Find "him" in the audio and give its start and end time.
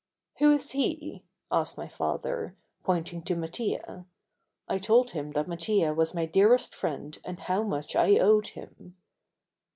5.11-5.31, 8.47-8.97